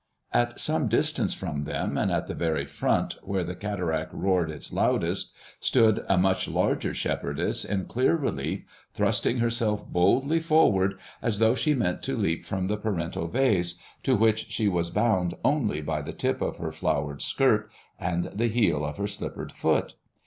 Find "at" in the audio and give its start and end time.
0.33-0.59, 2.11-2.25